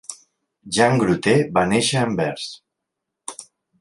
[0.77, 2.49] Jan Gruter va néixer a Anvers.